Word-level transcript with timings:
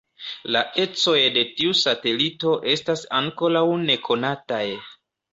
La 0.53 0.61
ecoj 0.83 1.17
de 1.33 1.41
tiu 1.59 1.75
satelito 1.81 2.53
estas 2.71 3.03
ankoraŭ 3.19 3.63
nekonataj. 3.83 4.63